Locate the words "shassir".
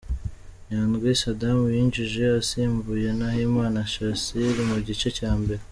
3.93-4.55